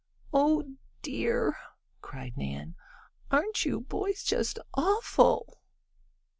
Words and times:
"Oh 0.33 0.63
dear!" 1.03 1.57
cried 2.01 2.35
Nan, 2.35 2.73
"aren't 3.29 3.65
you 3.65 3.81
boys 3.81 4.23
just 4.23 4.57
awful!" 4.73 5.61